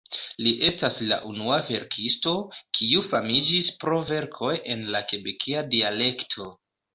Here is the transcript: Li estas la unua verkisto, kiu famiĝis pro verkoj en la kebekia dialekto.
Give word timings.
Li 0.45 0.51
estas 0.67 0.95
la 1.09 1.17
unua 1.31 1.59
verkisto, 1.67 2.33
kiu 2.77 3.03
famiĝis 3.11 3.69
pro 3.85 4.01
verkoj 4.13 4.51
en 4.77 4.83
la 4.97 5.03
kebekia 5.13 5.63
dialekto. 5.77 6.51